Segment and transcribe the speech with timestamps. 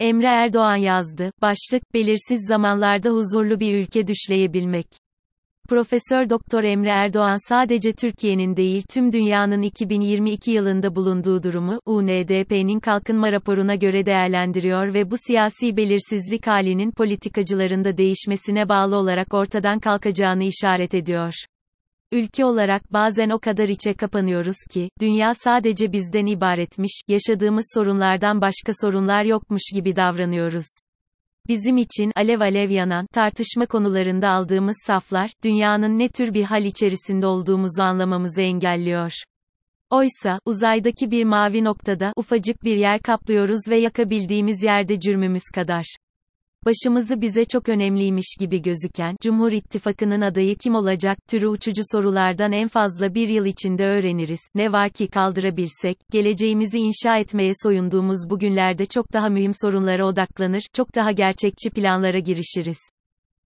[0.00, 1.32] Emre Erdoğan yazdı.
[1.42, 4.86] Başlık, belirsiz zamanlarda huzurlu bir ülke düşleyebilmek.
[5.68, 13.32] Profesör Doktor Emre Erdoğan sadece Türkiye'nin değil tüm dünyanın 2022 yılında bulunduğu durumu UNDP'nin kalkınma
[13.32, 20.94] raporuna göre değerlendiriyor ve bu siyasi belirsizlik halinin politikacılarında değişmesine bağlı olarak ortadan kalkacağını işaret
[20.94, 21.34] ediyor.
[22.12, 28.72] Ülke olarak bazen o kadar içe kapanıyoruz ki, dünya sadece bizden ibaretmiş, yaşadığımız sorunlardan başka
[28.80, 30.66] sorunlar yokmuş gibi davranıyoruz.
[31.48, 37.26] Bizim için alev alev yanan tartışma konularında aldığımız saflar, dünyanın ne tür bir hal içerisinde
[37.26, 39.12] olduğumuzu anlamamızı engelliyor.
[39.90, 45.84] Oysa, uzaydaki bir mavi noktada ufacık bir yer kaplıyoruz ve yakabildiğimiz yerde cürmümüz kadar
[46.64, 52.68] başımızı bize çok önemliymiş gibi gözüken, Cumhur İttifakı'nın adayı kim olacak, türü uçucu sorulardan en
[52.68, 59.12] fazla bir yıl içinde öğreniriz, ne var ki kaldırabilsek, geleceğimizi inşa etmeye soyunduğumuz bugünlerde çok
[59.12, 62.78] daha mühim sorunlara odaklanır, çok daha gerçekçi planlara girişiriz.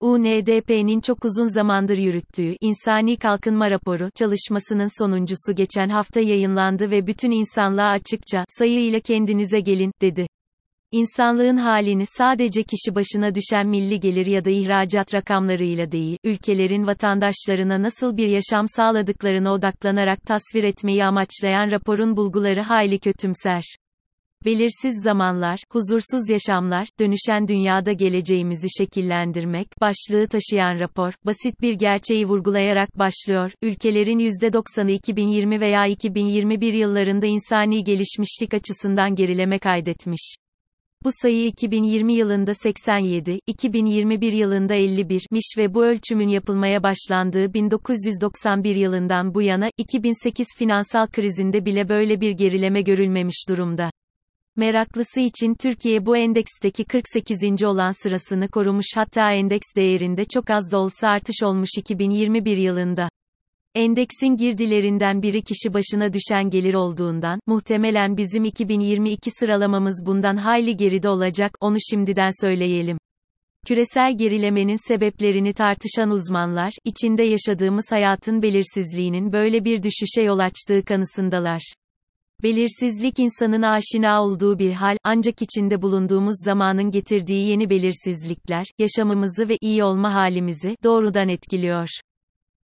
[0.00, 7.30] UNDP'nin çok uzun zamandır yürüttüğü İnsani Kalkınma Raporu çalışmasının sonuncusu geçen hafta yayınlandı ve bütün
[7.30, 10.26] insanlığa açıkça sayıyla kendinize gelin dedi.
[10.92, 17.82] İnsanlığın halini sadece kişi başına düşen milli gelir ya da ihracat rakamlarıyla değil, ülkelerin vatandaşlarına
[17.82, 23.62] nasıl bir yaşam sağladıklarına odaklanarak tasvir etmeyi amaçlayan raporun bulguları hayli kötümser.
[24.44, 32.98] Belirsiz zamanlar, huzursuz yaşamlar, dönüşen dünyada geleceğimizi şekillendirmek, başlığı taşıyan rapor, basit bir gerçeği vurgulayarak
[32.98, 40.34] başlıyor, ülkelerin %90'ı 2020 veya 2021 yıllarında insani gelişmişlik açısından gerileme kaydetmiş.
[41.04, 49.34] Bu sayı 2020 yılında 87, 2021 yılında 51'miş ve bu ölçümün yapılmaya başlandığı 1991 yılından
[49.34, 53.90] bu yana, 2008 finansal krizinde bile böyle bir gerileme görülmemiş durumda.
[54.56, 57.64] Meraklısı için Türkiye bu endeksteki 48.
[57.64, 63.08] olan sırasını korumuş hatta endeks değerinde çok az da olsa artış olmuş 2021 yılında.
[63.74, 71.08] Endeksin girdilerinden biri kişi başına düşen gelir olduğundan, muhtemelen bizim 2022 sıralamamız bundan hayli geride
[71.08, 72.98] olacak, onu şimdiden söyleyelim.
[73.66, 81.74] Küresel gerilemenin sebeplerini tartışan uzmanlar, içinde yaşadığımız hayatın belirsizliğinin böyle bir düşüşe yol açtığı kanısındalar.
[82.42, 89.56] Belirsizlik insanın aşina olduğu bir hal, ancak içinde bulunduğumuz zamanın getirdiği yeni belirsizlikler, yaşamımızı ve
[89.60, 91.88] iyi olma halimizi doğrudan etkiliyor.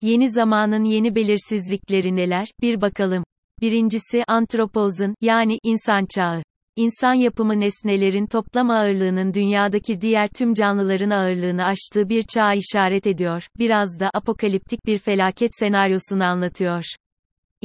[0.06, 2.48] Yeni zamanın yeni belirsizlikleri neler?
[2.62, 3.24] Bir bakalım.
[3.62, 6.44] Birincisi antropozun, yani insan çağı.
[6.76, 13.48] İnsan yapımı nesnelerin toplam ağırlığının dünyadaki diğer tüm canlıların ağırlığını aştığı bir çağa işaret ediyor.
[13.60, 16.84] Biraz da apokaliptik bir felaket senaryosunu anlatıyor.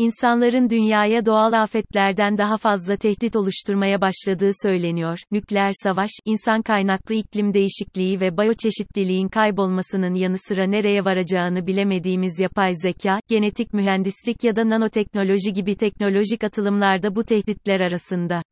[0.01, 5.19] İnsanların dünyaya doğal afetlerden daha fazla tehdit oluşturmaya başladığı söyleniyor.
[5.31, 12.75] Nükleer savaş, insan kaynaklı iklim değişikliği ve bayoçeşitliliğin kaybolmasının yanı sıra nereye varacağını bilemediğimiz yapay
[12.75, 18.43] zeka, genetik mühendislik ya da nanoteknoloji gibi teknolojik atılımlarda bu tehditler arasında.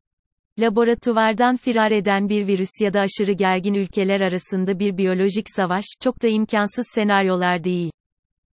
[0.59, 6.23] Laboratuvardan firar eden bir virüs ya da aşırı gergin ülkeler arasında bir biyolojik savaş, çok
[6.23, 7.91] da imkansız senaryolar değil.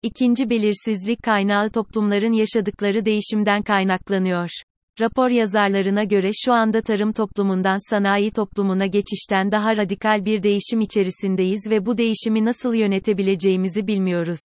[0.06, 4.50] İkinci belirsizlik kaynağı toplumların yaşadıkları değişimden kaynaklanıyor.
[5.00, 11.68] Rapor yazarlarına göre şu anda tarım toplumundan sanayi toplumuna geçişten daha radikal bir değişim içerisindeyiz
[11.70, 14.40] ve bu değişimi nasıl yönetebileceğimizi bilmiyoruz.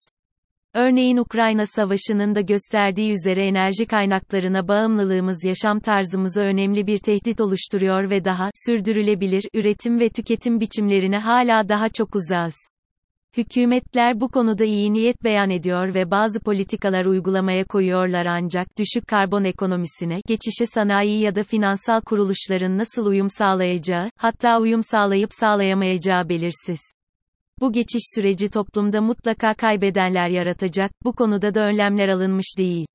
[0.73, 8.09] Örneğin Ukrayna Savaşı'nın da gösterdiği üzere enerji kaynaklarına bağımlılığımız yaşam tarzımıza önemli bir tehdit oluşturuyor
[8.09, 12.55] ve daha sürdürülebilir üretim ve tüketim biçimlerine hala daha çok uzağız.
[13.37, 19.43] Hükümetler bu konuda iyi niyet beyan ediyor ve bazı politikalar uygulamaya koyuyorlar ancak düşük karbon
[19.43, 26.79] ekonomisine, geçişe sanayi ya da finansal kuruluşların nasıl uyum sağlayacağı, hatta uyum sağlayıp sağlayamayacağı belirsiz.
[27.61, 32.87] Bu geçiş süreci toplumda mutlaka kaybedenler yaratacak, bu konuda da önlemler alınmış değil.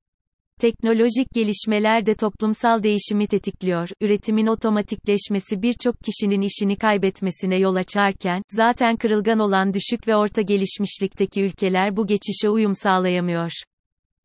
[0.61, 3.89] Teknolojik gelişmeler de toplumsal değişimi tetikliyor.
[4.01, 11.41] Üretimin otomatikleşmesi birçok kişinin işini kaybetmesine yol açarken, zaten kırılgan olan düşük ve orta gelişmişlikteki
[11.41, 13.51] ülkeler bu geçişe uyum sağlayamıyor.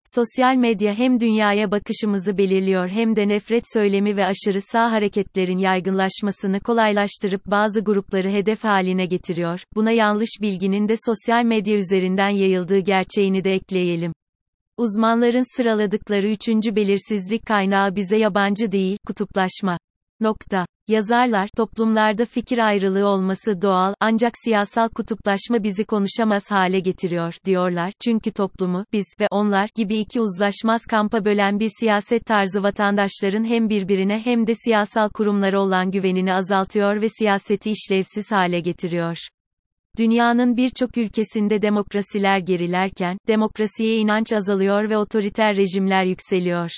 [0.05, 6.61] Sosyal medya hem dünyaya bakışımızı belirliyor hem de nefret söylemi ve aşırı sağ hareketlerin yaygınlaşmasını
[6.61, 9.61] kolaylaştırıp bazı grupları hedef haline getiriyor.
[9.75, 14.12] Buna yanlış bilginin de sosyal medya üzerinden yayıldığı gerçeğini de ekleyelim.
[14.77, 19.79] Uzmanların sıraladıkları üçüncü belirsizlik kaynağı bize yabancı değil, kutuplaşma.
[20.21, 20.67] Nokta.
[20.89, 27.93] Yazarlar, toplumlarda fikir ayrılığı olması doğal, ancak siyasal kutuplaşma bizi konuşamaz hale getiriyor, diyorlar.
[28.05, 33.69] Çünkü toplumu, biz ve onlar gibi iki uzlaşmaz kampa bölen bir siyaset tarzı vatandaşların hem
[33.69, 39.17] birbirine hem de siyasal kurumlara olan güvenini azaltıyor ve siyaseti işlevsiz hale getiriyor.
[39.99, 46.71] Dünyanın birçok ülkesinde demokrasiler gerilerken, demokrasiye inanç azalıyor ve otoriter rejimler yükseliyor.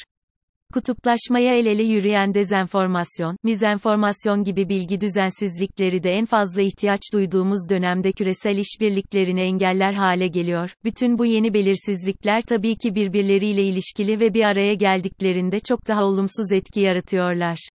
[0.73, 8.13] Kutuplaşmaya el ele yürüyen dezenformasyon, mizenformasyon gibi bilgi düzensizlikleri de en fazla ihtiyaç duyduğumuz dönemde
[8.13, 10.75] küresel işbirliklerini engeller hale geliyor.
[10.85, 16.53] Bütün bu yeni belirsizlikler tabii ki birbirleriyle ilişkili ve bir araya geldiklerinde çok daha olumsuz
[16.53, 17.69] etki yaratıyorlar.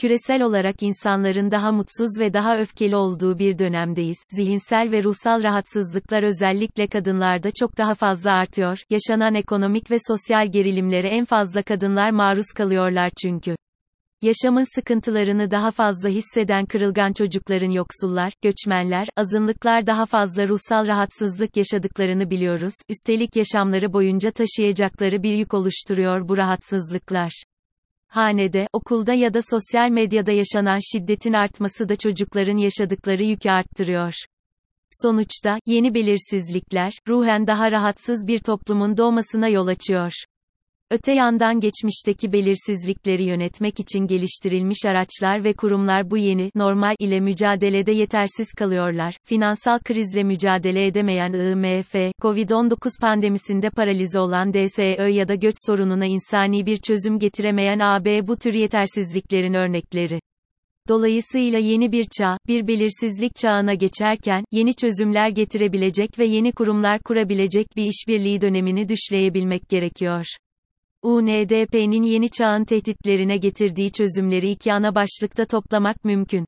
[0.00, 4.18] Küresel olarak insanların daha mutsuz ve daha öfkeli olduğu bir dönemdeyiz.
[4.36, 8.78] Zihinsel ve ruhsal rahatsızlıklar özellikle kadınlarda çok daha fazla artıyor.
[8.90, 13.56] Yaşanan ekonomik ve sosyal gerilimlere en fazla kadınlar maruz kalıyorlar çünkü.
[14.22, 22.30] Yaşamın sıkıntılarını daha fazla hisseden kırılgan çocukların yoksullar, göçmenler, azınlıklar daha fazla ruhsal rahatsızlık yaşadıklarını
[22.30, 22.74] biliyoruz.
[22.88, 27.32] Üstelik yaşamları boyunca taşıyacakları bir yük oluşturuyor bu rahatsızlıklar.
[28.08, 34.12] Hanede, okulda ya da sosyal medyada yaşanan şiddetin artması da çocukların yaşadıkları yükü arttırıyor.
[34.90, 40.12] Sonuçta, yeni belirsizlikler, ruhen daha rahatsız bir toplumun doğmasına yol açıyor.
[40.90, 47.92] Öte yandan geçmişteki belirsizlikleri yönetmek için geliştirilmiş araçlar ve kurumlar bu yeni normal ile mücadelede
[47.92, 49.14] yetersiz kalıyorlar.
[49.24, 56.66] Finansal krizle mücadele edemeyen IMF, Covid-19 pandemisinde paralize olan DSÖ ya da göç sorununa insani
[56.66, 60.20] bir çözüm getiremeyen AB bu tür yetersizliklerin örnekleri.
[60.88, 67.66] Dolayısıyla yeni bir çağ, bir belirsizlik çağına geçerken, yeni çözümler getirebilecek ve yeni kurumlar kurabilecek
[67.76, 70.26] bir işbirliği dönemini düşleyebilmek gerekiyor.
[71.06, 76.46] UNDP'nin yeni çağın tehditlerine getirdiği çözümleri iki ana başlıkta toplamak mümkün.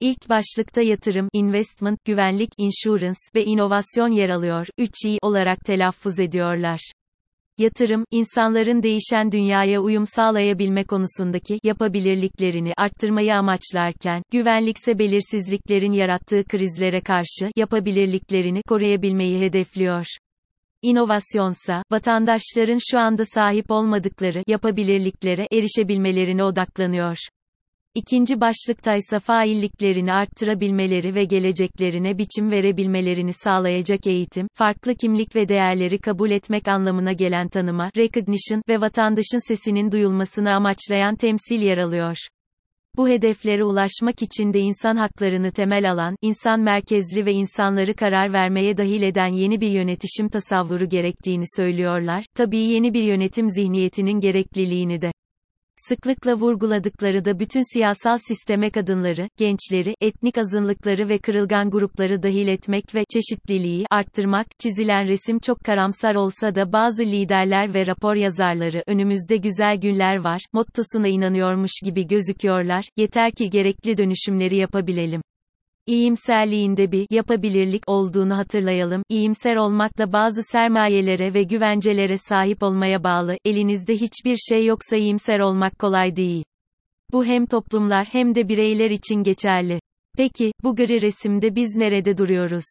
[0.00, 4.66] İlk başlıkta yatırım, investment, güvenlik, insurance ve inovasyon yer alıyor.
[4.78, 6.92] 3 i olarak telaffuz ediyorlar.
[7.58, 17.50] Yatırım, insanların değişen dünyaya uyum sağlayabilme konusundaki yapabilirliklerini arttırmayı amaçlarken, güvenlikse belirsizliklerin yarattığı krizlere karşı
[17.56, 20.06] yapabilirliklerini koruyabilmeyi hedefliyor.
[20.86, 27.16] İnovasyonsa, vatandaşların şu anda sahip olmadıkları yapabilirliklere erişebilmelerine odaklanıyor.
[27.94, 36.30] İkinci başlıktaysa failliklerini arttırabilmeleri ve geleceklerine biçim verebilmelerini sağlayacak eğitim, farklı kimlik ve değerleri kabul
[36.30, 42.16] etmek anlamına gelen tanıma, recognition ve vatandaşın sesinin duyulmasını amaçlayan temsil yer alıyor.
[42.96, 48.76] Bu hedeflere ulaşmak için de insan haklarını temel alan, insan merkezli ve insanları karar vermeye
[48.76, 52.24] dahil eden yeni bir yönetişim tasavvuru gerektiğini söylüyorlar.
[52.34, 55.12] Tabii yeni bir yönetim zihniyetinin gerekliliğini de
[55.88, 62.94] sıklıkla vurguladıkları da bütün siyasal sisteme kadınları, gençleri, etnik azınlıkları ve kırılgan grupları dahil etmek
[62.94, 69.36] ve çeşitliliği arttırmak, çizilen resim çok karamsar olsa da bazı liderler ve rapor yazarları önümüzde
[69.36, 75.25] güzel günler var, mottosuna inanıyormuş gibi gözüküyorlar, yeter ki gerekli dönüşümleri yapabilelim.
[75.86, 79.02] İyimserliğinde bir yapabilirlik olduğunu hatırlayalım.
[79.08, 83.36] İyimser olmak da bazı sermayelere ve güvencelere sahip olmaya bağlı.
[83.44, 86.44] Elinizde hiçbir şey yoksa iyimser olmak kolay değil.
[87.12, 89.80] Bu hem toplumlar hem de bireyler için geçerli.
[90.16, 92.64] Peki, bu gri resimde biz nerede duruyoruz?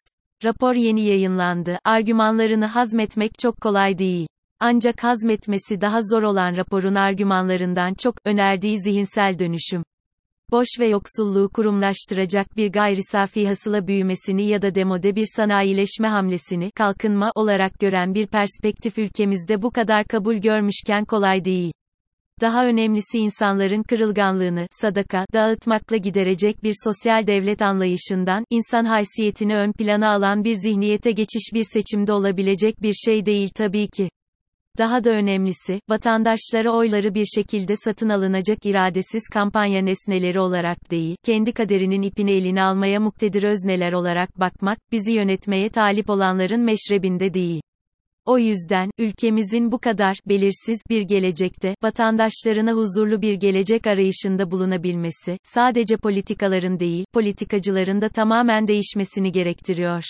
[0.44, 1.78] Rapor yeni yayınlandı.
[1.84, 4.26] Argümanlarını hazmetmek çok kolay değil.
[4.60, 9.82] Ancak hazmetmesi daha zor olan raporun argümanlarından çok önerdiği zihinsel dönüşüm
[10.50, 16.70] boş ve yoksulluğu kurumlaştıracak bir gayri safi hasıla büyümesini ya da demode bir sanayileşme hamlesini
[16.70, 21.72] kalkınma olarak gören bir perspektif ülkemizde bu kadar kabul görmüşken kolay değil.
[22.40, 30.10] Daha önemlisi insanların kırılganlığını, sadaka, dağıtmakla giderecek bir sosyal devlet anlayışından, insan haysiyetini ön plana
[30.10, 34.08] alan bir zihniyete geçiş bir seçimde olabilecek bir şey değil tabii ki.
[34.78, 41.52] Daha da önemlisi, vatandaşlara oyları bir şekilde satın alınacak iradesiz kampanya nesneleri olarak değil, kendi
[41.52, 47.60] kaderinin ipini eline almaya muktedir özneler olarak bakmak, bizi yönetmeye talip olanların meşrebinde değil.
[48.26, 55.96] O yüzden, ülkemizin bu kadar belirsiz bir gelecekte, vatandaşlarına huzurlu bir gelecek arayışında bulunabilmesi, sadece
[55.96, 60.02] politikaların değil, politikacıların da tamamen değişmesini gerektiriyor.